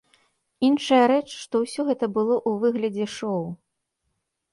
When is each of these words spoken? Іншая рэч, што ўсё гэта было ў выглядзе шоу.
Іншая 0.67 1.01
рэч, 1.11 1.27
што 1.41 1.61
ўсё 1.63 1.81
гэта 1.89 2.05
было 2.15 2.35
ў 2.49 2.63
выглядзе 2.63 3.07
шоу. 3.17 3.45